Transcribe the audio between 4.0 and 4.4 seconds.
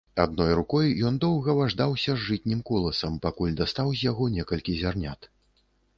з яго